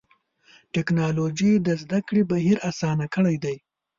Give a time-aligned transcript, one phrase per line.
[0.73, 3.55] ټکنالوجي د زدهکړې بهیر آسانه کړی دی.